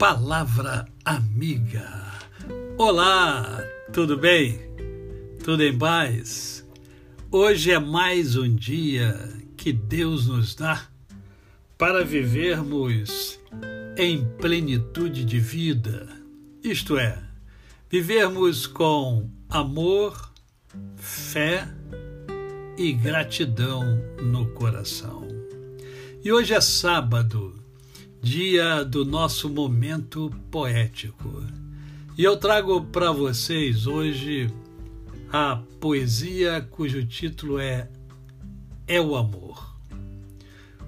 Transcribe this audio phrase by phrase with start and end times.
[0.00, 1.86] Palavra Amiga.
[2.78, 4.58] Olá, tudo bem?
[5.44, 6.66] Tudo em paz?
[7.30, 9.14] Hoje é mais um dia
[9.58, 10.88] que Deus nos dá
[11.76, 13.38] para vivermos
[13.98, 16.08] em plenitude de vida,
[16.64, 17.22] isto é,
[17.90, 20.32] vivermos com amor,
[20.96, 21.68] fé
[22.78, 23.84] e gratidão
[24.22, 25.28] no coração.
[26.24, 27.59] E hoje é sábado,
[28.22, 31.42] dia do nosso momento poético.
[32.18, 34.52] E eu trago para vocês hoje
[35.32, 37.88] a poesia cujo título é
[38.86, 39.70] É o Amor.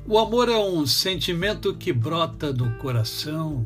[0.06, 3.64] O amor é um sentimento que brota do coração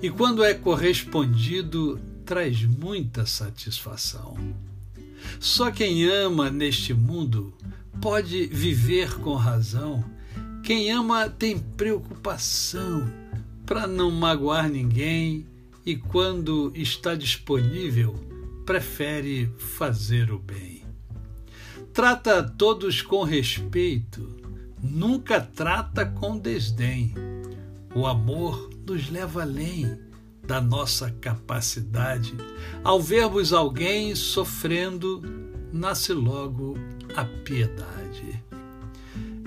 [0.00, 4.36] e, quando é correspondido, traz muita satisfação.
[5.40, 7.52] Só quem ama neste mundo
[8.00, 10.04] pode viver com razão
[10.64, 13.06] quem ama tem preocupação
[13.66, 15.46] para não magoar ninguém
[15.84, 18.14] e, quando está disponível,
[18.64, 20.82] prefere fazer o bem.
[21.92, 24.26] Trata todos com respeito,
[24.82, 27.12] nunca trata com desdém.
[27.94, 29.98] O amor nos leva além
[30.46, 32.34] da nossa capacidade.
[32.82, 35.22] Ao vermos alguém sofrendo,
[35.70, 36.74] nasce logo
[37.14, 38.42] a piedade.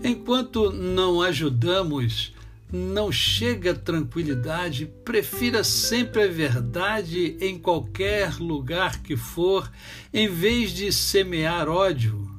[0.04, 2.34] Enquanto não ajudamos,
[2.72, 9.72] não chega tranquilidade, prefira sempre a verdade em qualquer lugar que for,
[10.14, 12.30] em vez de semear ódio,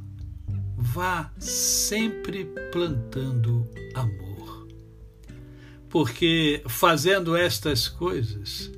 [0.77, 4.69] vá sempre plantando amor.
[5.89, 8.71] Porque fazendo estas coisas,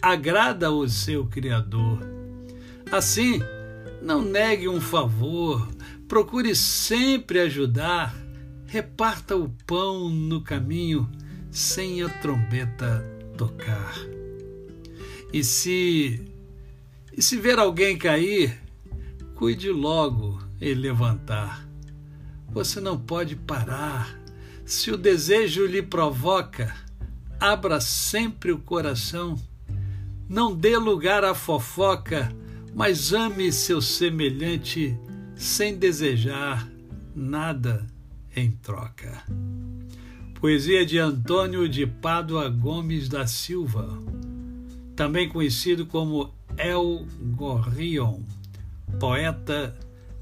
[0.00, 2.00] agrada o seu Criador.
[2.92, 3.40] Assim,
[4.02, 5.66] não negue um favor,
[6.06, 8.27] procure sempre ajudar
[8.68, 11.10] reparta o pão no caminho
[11.50, 13.02] sem a trombeta
[13.36, 13.94] tocar.
[15.32, 16.22] E se
[17.16, 18.60] e se ver alguém cair,
[19.34, 21.66] cuide logo em levantar.
[22.50, 24.20] Você não pode parar.
[24.66, 26.76] Se o desejo lhe provoca,
[27.40, 29.34] abra sempre o coração.
[30.28, 32.30] Não dê lugar à fofoca,
[32.74, 34.94] mas ame seu semelhante
[35.34, 36.68] sem desejar
[37.16, 37.97] nada
[38.38, 39.24] em troca.
[40.40, 43.88] Poesia de Antônio de Pádua Gomes da Silva,
[44.94, 47.06] também conhecido como El
[47.36, 48.20] Gorrion,
[49.00, 49.76] poeta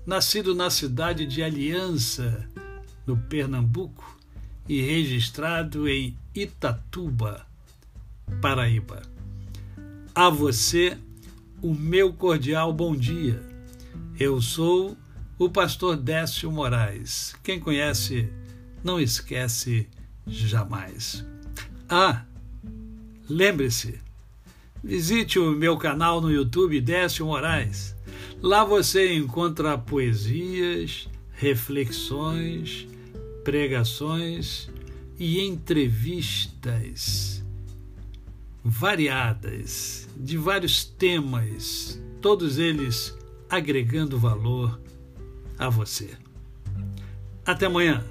[0.06, 2.48] nascido na cidade de Aliança,
[3.06, 4.18] no Pernambuco,
[4.68, 7.46] e registrado em Itatuba,
[8.40, 9.02] Paraíba.
[10.14, 10.96] A você,
[11.62, 13.40] o meu cordial bom dia.
[14.18, 14.96] Eu sou
[15.38, 17.34] o pastor Décio Moraes.
[17.42, 18.28] Quem conhece,
[18.82, 19.88] não esquece
[20.26, 21.24] jamais.
[21.88, 22.24] Ah,
[23.28, 24.00] lembre-se,
[24.82, 27.94] visite o meu canal no YouTube Décio Moraes.
[28.40, 32.86] Lá você encontra poesias, reflexões,
[33.44, 34.70] pregações
[35.18, 37.36] e entrevistas
[38.68, 43.16] variadas, de vários temas, todos eles
[43.48, 44.80] agregando valor
[45.58, 46.16] a você.
[47.44, 48.04] Até amanhã.